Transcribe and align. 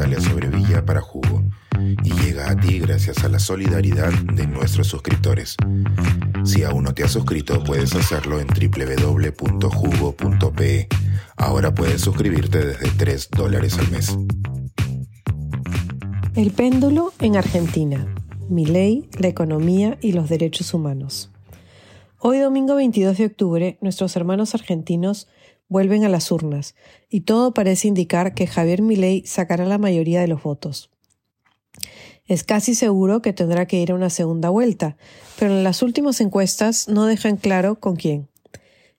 Natalia 0.00 0.20
Sobrevilla 0.22 0.82
para 0.86 1.02
Jugo 1.02 1.42
y 1.78 2.10
llega 2.22 2.50
a 2.50 2.56
ti 2.56 2.78
gracias 2.78 3.22
a 3.22 3.28
la 3.28 3.38
solidaridad 3.38 4.10
de 4.32 4.46
nuestros 4.46 4.86
suscriptores. 4.86 5.56
Si 6.42 6.62
aún 6.62 6.84
no 6.84 6.94
te 6.94 7.04
has 7.04 7.10
suscrito, 7.10 7.62
puedes 7.62 7.94
hacerlo 7.94 8.40
en 8.40 8.46
www.jugo.pe. 8.46 9.68
Ahora 11.36 11.74
puedes 11.74 12.00
suscribirte 12.00 12.64
desde 12.64 12.88
3 12.92 13.28
dólares 13.36 13.78
al 13.78 13.90
mes. 13.90 14.16
El 16.34 16.52
péndulo 16.52 17.12
en 17.20 17.36
Argentina. 17.36 18.06
Mi 18.48 18.64
ley, 18.64 19.06
la 19.18 19.28
economía 19.28 19.98
y 20.00 20.12
los 20.12 20.30
derechos 20.30 20.72
humanos. 20.72 21.30
Hoy 22.18 22.38
domingo 22.38 22.74
22 22.74 23.18
de 23.18 23.26
octubre, 23.26 23.76
nuestros 23.82 24.16
hermanos 24.16 24.54
argentinos 24.54 25.28
vuelven 25.70 26.04
a 26.04 26.10
las 26.10 26.30
urnas 26.30 26.74
y 27.08 27.22
todo 27.22 27.54
parece 27.54 27.88
indicar 27.88 28.34
que 28.34 28.46
Javier 28.46 28.82
Milei 28.82 29.24
sacará 29.24 29.64
la 29.64 29.78
mayoría 29.78 30.20
de 30.20 30.28
los 30.28 30.42
votos. 30.42 30.90
Es 32.26 32.44
casi 32.44 32.74
seguro 32.74 33.22
que 33.22 33.32
tendrá 33.32 33.66
que 33.66 33.80
ir 33.80 33.92
a 33.92 33.94
una 33.94 34.10
segunda 34.10 34.50
vuelta, 34.50 34.96
pero 35.38 35.52
en 35.52 35.64
las 35.64 35.82
últimas 35.82 36.20
encuestas 36.20 36.88
no 36.88 37.06
dejan 37.06 37.38
claro 37.38 37.80
con 37.80 37.96
quién. 37.96 38.28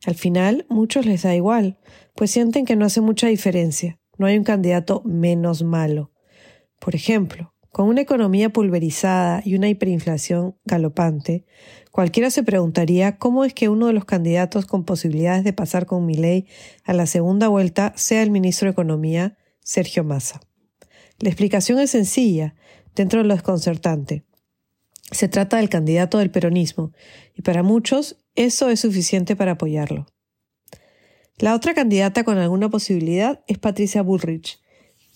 Al 0.05 0.15
final, 0.15 0.65
muchos 0.67 1.05
les 1.05 1.21
da 1.21 1.35
igual, 1.35 1.77
pues 2.15 2.31
sienten 2.31 2.65
que 2.65 2.75
no 2.75 2.85
hace 2.85 3.01
mucha 3.01 3.27
diferencia, 3.27 3.99
no 4.17 4.25
hay 4.25 4.37
un 4.37 4.43
candidato 4.43 5.01
menos 5.05 5.63
malo. 5.63 6.11
Por 6.79 6.95
ejemplo, 6.95 7.50
con 7.71 7.87
una 7.87 8.01
economía 8.01 8.51
pulverizada 8.51 9.41
y 9.45 9.55
una 9.55 9.69
hiperinflación 9.69 10.55
galopante, 10.65 11.45
cualquiera 11.91 12.29
se 12.29 12.43
preguntaría 12.43 13.17
cómo 13.17 13.45
es 13.45 13.53
que 13.53 13.69
uno 13.69 13.87
de 13.87 13.93
los 13.93 14.05
candidatos 14.05 14.65
con 14.65 14.83
posibilidades 14.83 15.43
de 15.43 15.53
pasar 15.53 15.85
con 15.85 16.05
mi 16.05 16.15
ley 16.15 16.47
a 16.83 16.93
la 16.93 17.05
segunda 17.05 17.47
vuelta 17.47 17.93
sea 17.95 18.23
el 18.23 18.31
ministro 18.31 18.67
de 18.67 18.73
Economía, 18.73 19.37
Sergio 19.61 20.03
Massa. 20.03 20.41
La 21.19 21.29
explicación 21.29 21.79
es 21.79 21.91
sencilla, 21.91 22.55
dentro 22.93 23.21
de 23.21 23.27
lo 23.27 23.33
desconcertante. 23.33 24.25
Se 25.11 25.27
trata 25.27 25.57
del 25.57 25.69
candidato 25.69 26.17
del 26.17 26.31
peronismo, 26.31 26.91
y 27.35 27.41
para 27.41 27.63
muchos 27.63 28.17
eso 28.35 28.69
es 28.69 28.81
suficiente 28.81 29.35
para 29.35 29.53
apoyarlo. 29.53 30.07
La 31.37 31.55
otra 31.55 31.73
candidata 31.73 32.23
con 32.23 32.37
alguna 32.37 32.69
posibilidad 32.69 33.43
es 33.47 33.57
Patricia 33.57 34.01
Bullrich, 34.01 34.60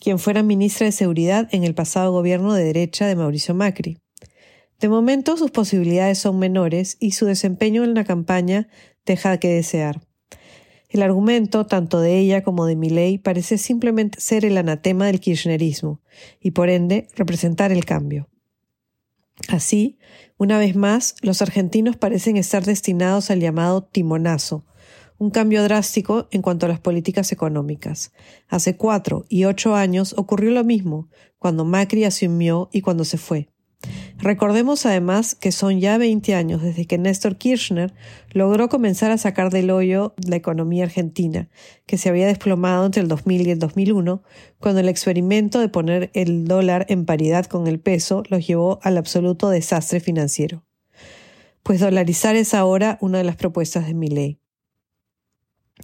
quien 0.05 0.19
fuera 0.19 0.43
ministra 0.43 0.85
de 0.85 0.91
Seguridad 0.91 1.49
en 1.51 1.63
el 1.63 1.73
pasado 1.73 2.11
gobierno 2.11 2.53
de 2.53 2.63
derecha 2.63 3.07
de 3.07 3.15
Mauricio 3.15 3.55
Macri. 3.55 3.97
De 4.79 4.87
momento 4.87 5.35
sus 5.35 5.49
posibilidades 5.49 6.19
son 6.19 6.37
menores 6.37 6.97
y 6.99 7.13
su 7.13 7.25
desempeño 7.25 7.83
en 7.83 7.95
la 7.95 8.03
campaña 8.03 8.67
deja 9.03 9.39
que 9.39 9.47
desear. 9.47 10.03
El 10.89 11.01
argumento, 11.01 11.65
tanto 11.65 12.01
de 12.01 12.19
ella 12.19 12.43
como 12.43 12.67
de 12.67 12.75
Milley, 12.75 13.17
parece 13.17 13.57
simplemente 13.57 14.21
ser 14.21 14.45
el 14.45 14.59
anatema 14.59 15.07
del 15.07 15.19
kirchnerismo 15.19 16.01
y, 16.39 16.51
por 16.51 16.69
ende, 16.69 17.07
representar 17.15 17.71
el 17.71 17.83
cambio. 17.83 18.29
Así, 19.47 19.97
una 20.37 20.59
vez 20.59 20.75
más, 20.75 21.15
los 21.21 21.41
argentinos 21.41 21.97
parecen 21.97 22.37
estar 22.37 22.63
destinados 22.63 23.31
al 23.31 23.39
llamado 23.39 23.81
timonazo, 23.83 24.67
un 25.17 25.29
cambio 25.29 25.63
drástico 25.63 26.27
en 26.31 26.41
cuanto 26.41 26.65
a 26.65 26.69
las 26.69 26.79
políticas 26.79 27.31
económicas. 27.31 28.11
Hace 28.47 28.75
cuatro 28.75 29.25
y 29.29 29.45
ocho 29.45 29.75
años 29.75 30.13
ocurrió 30.17 30.51
lo 30.51 30.63
mismo, 30.63 31.09
cuando 31.39 31.65
Macri 31.65 32.03
asumió 32.03 32.69
y 32.71 32.81
cuando 32.81 33.05
se 33.05 33.17
fue. 33.17 33.49
Recordemos 34.17 34.85
además 34.85 35.35
que 35.35 35.51
son 35.51 35.79
ya 35.79 35.97
20 35.97 36.33
años 36.35 36.61
desde 36.61 36.85
que 36.85 36.97
Néstor 36.97 37.37
Kirchner 37.37 37.93
logró 38.31 38.69
comenzar 38.69 39.11
a 39.11 39.17
sacar 39.17 39.51
del 39.51 39.69
hoyo 39.69 40.15
la 40.25 40.37
economía 40.37 40.85
argentina, 40.85 41.49
que 41.85 41.97
se 41.97 42.09
había 42.09 42.25
desplomado 42.25 42.85
entre 42.85 43.01
el 43.01 43.07
2000 43.07 43.47
y 43.47 43.51
el 43.51 43.59
2001, 43.59 44.23
cuando 44.59 44.79
el 44.79 44.89
experimento 44.89 45.59
de 45.59 45.69
poner 45.69 46.11
el 46.13 46.45
dólar 46.45 46.85
en 46.89 47.05
paridad 47.05 47.45
con 47.45 47.67
el 47.67 47.79
peso 47.79 48.23
los 48.29 48.47
llevó 48.47 48.79
al 48.83 48.97
absoluto 48.97 49.49
desastre 49.49 49.99
financiero. 49.99 50.63
Pues 51.61 51.79
dolarizar 51.79 52.35
es 52.35 52.53
ahora 52.53 52.97
una 53.01 53.17
de 53.17 53.23
las 53.23 53.35
propuestas 53.35 53.85
de 53.87 53.93
mi 53.93 54.07
ley. 54.07 54.39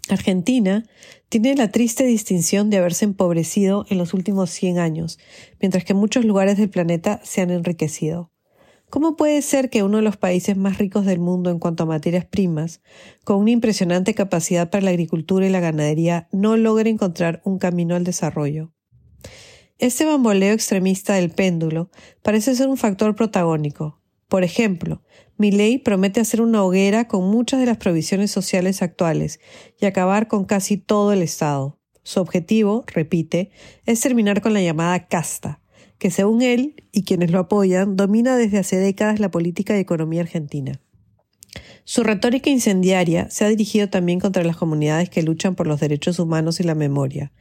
Argentina 0.09 0.85
tiene 1.29 1.55
la 1.55 1.71
triste 1.71 2.05
distinción 2.05 2.69
de 2.69 2.77
haberse 2.77 3.05
empobrecido 3.05 3.85
en 3.89 3.97
los 3.97 4.13
últimos 4.13 4.49
100 4.49 4.79
años, 4.79 5.19
mientras 5.59 5.83
que 5.83 5.93
muchos 5.93 6.25
lugares 6.25 6.57
del 6.57 6.69
planeta 6.69 7.21
se 7.23 7.41
han 7.41 7.51
enriquecido. 7.51 8.31
¿Cómo 8.89 9.15
puede 9.15 9.41
ser 9.41 9.69
que 9.69 9.83
uno 9.83 9.97
de 9.97 10.03
los 10.03 10.17
países 10.17 10.57
más 10.57 10.77
ricos 10.77 11.05
del 11.05 11.19
mundo 11.19 11.49
en 11.49 11.59
cuanto 11.59 11.83
a 11.83 11.85
materias 11.85 12.25
primas, 12.25 12.81
con 13.23 13.37
una 13.37 13.51
impresionante 13.51 14.13
capacidad 14.13 14.69
para 14.69 14.83
la 14.83 14.89
agricultura 14.89 15.45
y 15.45 15.49
la 15.49 15.61
ganadería, 15.61 16.27
no 16.33 16.57
logre 16.57 16.89
encontrar 16.89 17.41
un 17.45 17.57
camino 17.57 17.95
al 17.95 18.03
desarrollo? 18.03 18.73
Este 19.77 20.03
bamboleo 20.03 20.53
extremista 20.53 21.13
del 21.13 21.29
péndulo 21.29 21.89
parece 22.21 22.53
ser 22.53 22.67
un 22.67 22.75
factor 22.75 23.15
protagónico, 23.15 24.00
por 24.31 24.45
ejemplo, 24.45 25.03
mi 25.35 25.51
ley 25.51 25.77
promete 25.77 26.21
hacer 26.21 26.39
una 26.41 26.63
hoguera 26.63 27.09
con 27.09 27.29
muchas 27.29 27.59
de 27.59 27.65
las 27.65 27.75
provisiones 27.75 28.31
sociales 28.31 28.81
actuales 28.81 29.41
y 29.77 29.85
acabar 29.85 30.29
con 30.29 30.45
casi 30.45 30.77
todo 30.77 31.11
el 31.11 31.21
Estado. 31.21 31.81
Su 32.03 32.21
objetivo, 32.21 32.85
repite, 32.87 33.51
es 33.85 33.99
terminar 33.99 34.39
con 34.39 34.53
la 34.53 34.61
llamada 34.61 35.09
casta, 35.09 35.59
que 35.97 36.11
según 36.11 36.41
él 36.41 36.85
y 36.93 37.03
quienes 37.03 37.29
lo 37.29 37.39
apoyan, 37.39 37.97
domina 37.97 38.37
desde 38.37 38.59
hace 38.59 38.77
décadas 38.77 39.19
la 39.19 39.31
política 39.31 39.75
y 39.75 39.81
economía 39.81 40.21
argentina. 40.21 40.79
Su 41.83 42.03
retórica 42.03 42.49
incendiaria 42.49 43.29
se 43.29 43.43
ha 43.43 43.49
dirigido 43.49 43.89
también 43.89 44.19
contra 44.19 44.43
las 44.43 44.55
comunidades 44.55 45.09
que 45.09 45.23
luchan 45.23 45.55
por 45.55 45.67
los 45.67 45.79
derechos 45.79 46.19
humanos 46.19 46.59
y 46.59 46.63
la 46.63 46.75
memoria, 46.75 47.31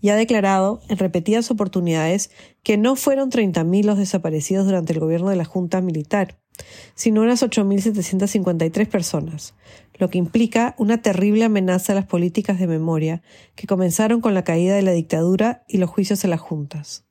y 0.00 0.08
ha 0.08 0.16
declarado 0.16 0.80
en 0.88 0.98
repetidas 0.98 1.50
oportunidades 1.50 2.30
que 2.62 2.76
no 2.76 2.96
fueron 2.96 3.30
30.000 3.30 3.84
los 3.84 3.98
desaparecidos 3.98 4.66
durante 4.66 4.92
el 4.92 5.00
gobierno 5.00 5.30
de 5.30 5.36
la 5.36 5.44
Junta 5.44 5.80
Militar, 5.80 6.40
sino 6.94 7.22
unas 7.22 7.42
8.753 7.42 8.88
personas, 8.88 9.54
lo 9.98 10.10
que 10.10 10.18
implica 10.18 10.74
una 10.78 11.00
terrible 11.00 11.44
amenaza 11.44 11.92
a 11.92 11.96
las 11.96 12.06
políticas 12.06 12.58
de 12.58 12.66
memoria 12.66 13.22
que 13.54 13.66
comenzaron 13.66 14.20
con 14.20 14.34
la 14.34 14.44
caída 14.44 14.74
de 14.74 14.82
la 14.82 14.92
dictadura 14.92 15.64
y 15.68 15.78
los 15.78 15.90
juicios 15.90 16.24
a 16.24 16.28
las 16.28 16.40
juntas. 16.40 17.04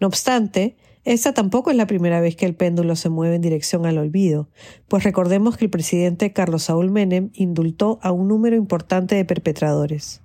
No 0.00 0.06
obstante, 0.06 0.76
esta 1.04 1.34
tampoco 1.34 1.70
es 1.70 1.76
la 1.76 1.86
primera 1.86 2.20
vez 2.20 2.34
que 2.34 2.46
el 2.46 2.54
péndulo 2.54 2.96
se 2.96 3.10
mueve 3.10 3.36
en 3.36 3.42
dirección 3.42 3.84
al 3.84 3.98
olvido, 3.98 4.48
pues 4.88 5.04
recordemos 5.04 5.58
que 5.58 5.66
el 5.66 5.70
presidente 5.70 6.32
Carlos 6.32 6.64
Saúl 6.64 6.90
Menem 6.90 7.30
indultó 7.34 7.98
a 8.02 8.10
un 8.10 8.26
número 8.28 8.56
importante 8.56 9.14
de 9.14 9.26
perpetradores. 9.26 10.22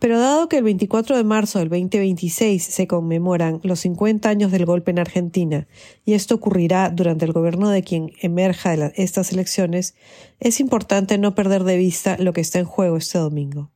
Pero 0.00 0.18
dado 0.18 0.48
que 0.48 0.58
el 0.58 0.64
24 0.64 1.16
de 1.16 1.24
marzo 1.24 1.58
del 1.58 1.68
2026 1.68 2.62
se 2.62 2.86
conmemoran 2.86 3.60
los 3.62 3.80
50 3.80 4.28
años 4.28 4.50
del 4.50 4.66
golpe 4.66 4.90
en 4.90 4.98
Argentina, 4.98 5.66
y 6.04 6.12
esto 6.12 6.34
ocurrirá 6.34 6.90
durante 6.90 7.24
el 7.24 7.32
gobierno 7.32 7.70
de 7.70 7.82
quien 7.82 8.12
emerja 8.20 8.76
de 8.76 8.92
estas 8.96 9.32
elecciones, 9.32 9.94
es 10.40 10.60
importante 10.60 11.16
no 11.16 11.34
perder 11.34 11.64
de 11.64 11.78
vista 11.78 12.16
lo 12.18 12.34
que 12.34 12.40
está 12.42 12.58
en 12.58 12.64
juego 12.66 12.98
este 12.98 13.18
domingo. 13.18 13.70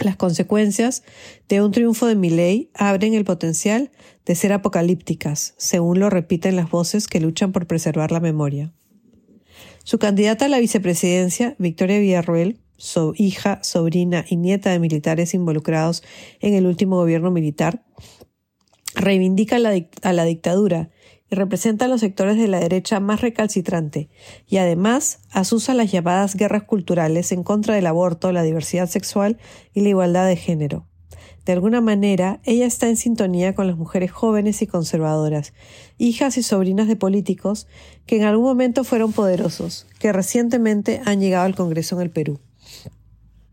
Las 0.00 0.16
consecuencias 0.16 1.04
de 1.48 1.62
un 1.62 1.70
triunfo 1.70 2.06
de 2.06 2.16
Milley 2.16 2.70
abren 2.74 3.14
el 3.14 3.24
potencial 3.24 3.90
de 4.24 4.34
ser 4.34 4.52
apocalípticas, 4.52 5.54
según 5.58 6.00
lo 6.00 6.10
repiten 6.10 6.56
las 6.56 6.70
voces 6.70 7.06
que 7.06 7.20
luchan 7.20 7.52
por 7.52 7.66
preservar 7.66 8.10
la 8.10 8.20
memoria. 8.20 8.72
Su 9.84 9.98
candidata 9.98 10.46
a 10.46 10.48
la 10.48 10.60
vicepresidencia, 10.60 11.56
Victoria 11.58 11.98
Villarruel, 11.98 12.58
hija, 13.16 13.60
sobrina 13.62 14.24
y 14.28 14.36
nieta 14.36 14.70
de 14.70 14.78
militares 14.78 15.34
involucrados 15.34 16.02
en 16.40 16.54
el 16.54 16.66
último 16.66 16.96
gobierno 16.96 17.30
militar, 17.30 17.84
reivindica 18.94 19.56
a 19.56 20.12
la 20.12 20.24
dictadura 20.24 20.90
representa 21.36 21.84
a 21.84 21.88
los 21.88 22.00
sectores 22.00 22.36
de 22.36 22.48
la 22.48 22.60
derecha 22.60 23.00
más 23.00 23.20
recalcitrante, 23.20 24.08
y 24.46 24.58
además 24.58 25.20
asusa 25.30 25.74
las 25.74 25.90
llamadas 25.90 26.34
guerras 26.34 26.64
culturales 26.64 27.32
en 27.32 27.42
contra 27.42 27.74
del 27.74 27.86
aborto, 27.86 28.32
la 28.32 28.42
diversidad 28.42 28.88
sexual 28.88 29.38
y 29.72 29.80
la 29.80 29.90
igualdad 29.90 30.26
de 30.26 30.36
género. 30.36 30.86
De 31.44 31.52
alguna 31.52 31.80
manera, 31.80 32.40
ella 32.44 32.66
está 32.66 32.88
en 32.88 32.96
sintonía 32.96 33.54
con 33.54 33.66
las 33.66 33.76
mujeres 33.76 34.12
jóvenes 34.12 34.62
y 34.62 34.68
conservadoras, 34.68 35.52
hijas 35.98 36.36
y 36.36 36.42
sobrinas 36.42 36.86
de 36.86 36.94
políticos 36.94 37.66
que 38.06 38.16
en 38.16 38.22
algún 38.22 38.44
momento 38.44 38.84
fueron 38.84 39.12
poderosos, 39.12 39.86
que 39.98 40.12
recientemente 40.12 41.00
han 41.04 41.20
llegado 41.20 41.44
al 41.44 41.56
Congreso 41.56 41.96
en 41.96 42.02
el 42.02 42.10
Perú. 42.10 42.38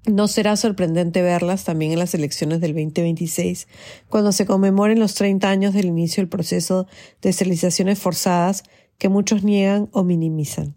No 0.09 0.27
será 0.27 0.55
sorprendente 0.55 1.21
verlas 1.21 1.65
también 1.65 1.91
en 1.91 1.99
las 1.99 2.15
elecciones 2.15 2.59
del 2.61 2.73
2026, 2.73 3.67
cuando 4.09 4.31
se 4.31 4.47
conmemoren 4.47 4.99
los 4.99 5.13
30 5.13 5.47
años 5.47 5.73
del 5.75 5.85
inicio 5.85 6.21
del 6.21 6.29
proceso 6.29 6.87
de 7.21 7.29
esterilizaciones 7.29 7.99
forzadas 7.99 8.63
que 8.97 9.07
muchos 9.07 9.43
niegan 9.43 9.87
o 9.91 10.03
minimizan. 10.03 10.75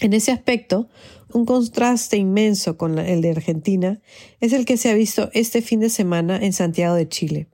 En 0.00 0.12
ese 0.12 0.30
aspecto, 0.30 0.90
un 1.32 1.46
contraste 1.46 2.18
inmenso 2.18 2.76
con 2.76 2.98
el 2.98 3.22
de 3.22 3.30
Argentina 3.30 4.02
es 4.40 4.52
el 4.52 4.66
que 4.66 4.76
se 4.76 4.90
ha 4.90 4.94
visto 4.94 5.30
este 5.32 5.62
fin 5.62 5.80
de 5.80 5.88
semana 5.88 6.36
en 6.36 6.52
Santiago 6.52 6.96
de 6.96 7.08
Chile, 7.08 7.48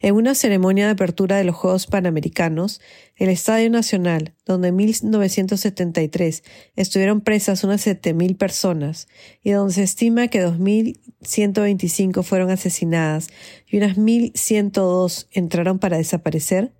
En 0.00 0.14
una 0.14 0.34
ceremonia 0.34 0.86
de 0.86 0.92
apertura 0.92 1.36
de 1.36 1.44
los 1.44 1.56
Juegos 1.56 1.86
Panamericanos, 1.86 2.80
el 3.16 3.28
Estadio 3.28 3.70
Nacional, 3.70 4.34
donde 4.44 4.68
en 4.68 4.76
1973 4.76 6.42
estuvieron 6.76 7.20
presas 7.20 7.64
unas 7.64 7.86
7.000 7.86 8.36
personas 8.36 9.08
y 9.42 9.52
donde 9.52 9.74
se 9.74 9.82
estima 9.82 10.28
que 10.28 10.44
2.125 10.44 12.22
fueron 12.22 12.50
asesinadas 12.50 13.28
y 13.66 13.78
unas 13.78 13.96
1.102 13.96 15.28
entraron 15.32 15.78
para 15.78 15.96
desaparecer, 15.96 16.72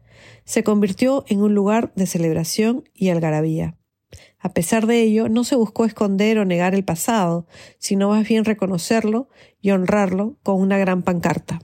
se 0.45 0.63
convirtió 0.63 1.25
en 1.29 1.41
un 1.41 1.55
lugar 1.55 1.93
de 1.95 2.07
celebración 2.07 2.89
y 2.95 3.09
algarabía. 3.09 3.77
A 4.39 4.53
pesar 4.53 4.87
de 4.87 5.01
ello, 5.01 5.31
no 5.31 5.43
se 5.45 5.57
buscó 5.57 5.87
esconder 5.87 6.39
o 6.39 6.45
negar 6.45 6.75
el 6.75 6.85
pasado, 6.85 7.47
sino 7.79 8.11
más 8.11 8.29
bien 8.29 8.45
reconocerlo 8.45 9.29
y 9.61 9.71
honrarlo 9.71 10.37
con 10.43 10.61
una 10.61 10.77
gran 10.77 11.03
pancarta. 11.03 11.61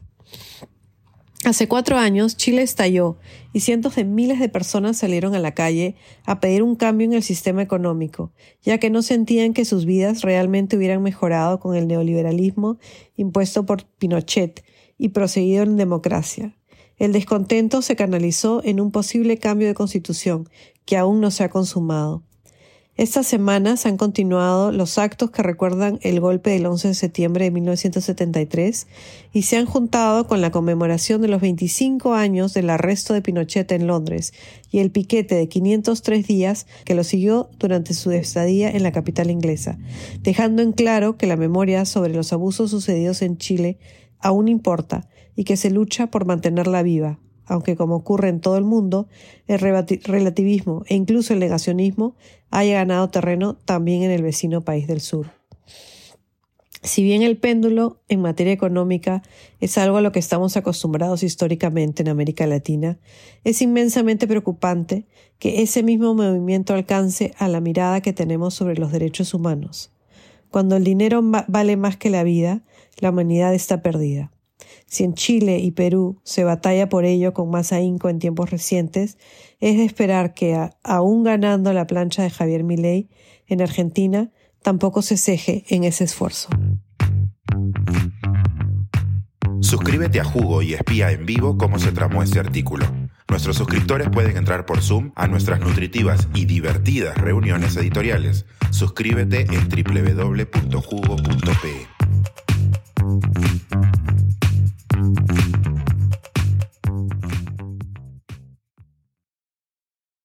Hace 1.42 1.68
cuatro 1.68 1.96
años 1.96 2.36
Chile 2.36 2.60
estalló 2.60 3.16
y 3.54 3.60
cientos 3.60 3.96
de 3.96 4.04
miles 4.04 4.38
de 4.40 4.50
personas 4.50 4.98
salieron 4.98 5.34
a 5.34 5.38
la 5.38 5.54
calle 5.54 5.96
a 6.26 6.38
pedir 6.38 6.62
un 6.62 6.76
cambio 6.76 7.06
en 7.06 7.14
el 7.14 7.22
sistema 7.22 7.62
económico, 7.62 8.30
ya 8.62 8.76
que 8.76 8.90
no 8.90 9.00
sentían 9.00 9.54
que 9.54 9.64
sus 9.64 9.86
vidas 9.86 10.20
realmente 10.20 10.76
hubieran 10.76 11.02
mejorado 11.02 11.58
con 11.58 11.74
el 11.74 11.88
neoliberalismo 11.88 12.78
impuesto 13.16 13.64
por 13.64 13.86
Pinochet 13.86 14.62
y 14.98 15.08
proseguido 15.08 15.62
en 15.62 15.78
democracia. 15.78 16.54
El 16.98 17.12
descontento 17.12 17.80
se 17.80 17.96
canalizó 17.96 18.60
en 18.62 18.78
un 18.78 18.90
posible 18.90 19.38
cambio 19.38 19.66
de 19.66 19.74
constitución 19.74 20.46
que 20.84 20.98
aún 20.98 21.22
no 21.22 21.30
se 21.30 21.44
ha 21.44 21.48
consumado. 21.48 22.22
Estas 22.96 23.26
semanas 23.26 23.86
han 23.86 23.96
continuado 23.96 24.72
los 24.72 24.98
actos 24.98 25.30
que 25.30 25.42
recuerdan 25.42 25.98
el 26.02 26.20
golpe 26.20 26.50
del 26.50 26.66
11 26.66 26.88
de 26.88 26.94
septiembre 26.94 27.44
de 27.44 27.50
1973 27.52 28.86
y 29.32 29.42
se 29.42 29.56
han 29.56 29.64
juntado 29.64 30.26
con 30.26 30.40
la 30.40 30.50
conmemoración 30.50 31.22
de 31.22 31.28
los 31.28 31.40
25 31.40 32.12
años 32.14 32.52
del 32.52 32.68
arresto 32.68 33.14
de 33.14 33.22
Pinochet 33.22 33.70
en 33.72 33.86
Londres 33.86 34.34
y 34.70 34.80
el 34.80 34.90
piquete 34.90 35.36
de 35.36 35.48
503 35.48 36.26
días 36.26 36.66
que 36.84 36.94
lo 36.94 37.04
siguió 37.04 37.48
durante 37.58 37.94
su 37.94 38.10
estadía 38.10 38.70
en 38.70 38.82
la 38.82 38.92
capital 38.92 39.30
inglesa, 39.30 39.78
dejando 40.22 40.60
en 40.60 40.72
claro 40.72 41.16
que 41.16 41.26
la 41.26 41.36
memoria 41.36 41.84
sobre 41.86 42.12
los 42.12 42.32
abusos 42.32 42.70
sucedidos 42.70 43.22
en 43.22 43.38
Chile 43.38 43.78
aún 44.18 44.48
importa 44.48 45.08
y 45.36 45.44
que 45.44 45.56
se 45.56 45.70
lucha 45.70 46.08
por 46.08 46.26
mantenerla 46.26 46.82
viva, 46.82 47.18
aunque 47.50 47.74
como 47.74 47.96
ocurre 47.96 48.28
en 48.28 48.40
todo 48.40 48.56
el 48.56 48.64
mundo, 48.64 49.08
el 49.48 49.58
relativismo 49.58 50.84
e 50.86 50.94
incluso 50.94 51.32
el 51.32 51.40
negacionismo 51.40 52.14
haya 52.50 52.74
ganado 52.74 53.10
terreno 53.10 53.56
también 53.56 54.04
en 54.04 54.12
el 54.12 54.22
vecino 54.22 54.62
país 54.62 54.86
del 54.86 55.00
sur. 55.00 55.32
Si 56.84 57.02
bien 57.02 57.22
el 57.22 57.36
péndulo 57.36 58.00
en 58.08 58.22
materia 58.22 58.52
económica 58.52 59.22
es 59.58 59.76
algo 59.78 59.96
a 59.96 60.00
lo 60.00 60.12
que 60.12 60.20
estamos 60.20 60.56
acostumbrados 60.56 61.24
históricamente 61.24 62.02
en 62.02 62.08
América 62.08 62.46
Latina, 62.46 62.98
es 63.42 63.60
inmensamente 63.60 64.28
preocupante 64.28 65.06
que 65.40 65.60
ese 65.60 65.82
mismo 65.82 66.14
movimiento 66.14 66.72
alcance 66.72 67.34
a 67.36 67.48
la 67.48 67.60
mirada 67.60 68.00
que 68.00 68.12
tenemos 68.12 68.54
sobre 68.54 68.76
los 68.76 68.92
derechos 68.92 69.34
humanos. 69.34 69.92
Cuando 70.50 70.76
el 70.76 70.84
dinero 70.84 71.20
vale 71.22 71.76
más 71.76 71.96
que 71.96 72.10
la 72.10 72.22
vida, 72.22 72.62
la 72.98 73.10
humanidad 73.10 73.52
está 73.54 73.82
perdida. 73.82 74.30
Si 74.86 75.04
en 75.04 75.14
Chile 75.14 75.58
y 75.58 75.70
Perú 75.70 76.20
se 76.24 76.44
batalla 76.44 76.88
por 76.88 77.04
ello 77.04 77.32
con 77.32 77.50
más 77.50 77.72
ahínco 77.72 78.08
en 78.08 78.18
tiempos 78.18 78.50
recientes, 78.50 79.18
es 79.60 79.76
de 79.76 79.84
esperar 79.84 80.34
que, 80.34 80.70
aún 80.82 81.24
ganando 81.24 81.72
la 81.72 81.86
plancha 81.86 82.22
de 82.22 82.30
Javier 82.30 82.64
Milei, 82.64 83.08
en 83.46 83.62
Argentina 83.62 84.30
tampoco 84.62 85.02
se 85.02 85.16
ceje 85.16 85.64
en 85.68 85.84
ese 85.84 86.04
esfuerzo. 86.04 86.48
Suscríbete 89.60 90.20
a 90.20 90.24
Jugo 90.24 90.62
y 90.62 90.74
espía 90.74 91.12
en 91.12 91.26
vivo 91.26 91.56
cómo 91.56 91.78
se 91.78 91.92
tramó 91.92 92.22
este 92.22 92.40
artículo. 92.40 92.86
Nuestros 93.28 93.56
suscriptores 93.56 94.08
pueden 94.08 94.36
entrar 94.36 94.66
por 94.66 94.82
Zoom 94.82 95.12
a 95.14 95.28
nuestras 95.28 95.60
nutritivas 95.60 96.26
y 96.34 96.46
divertidas 96.46 97.16
reuniones 97.16 97.76
editoriales. 97.76 98.46
Suscríbete 98.70 99.42
en 99.42 99.68
www.jugo.pe. 99.68 100.40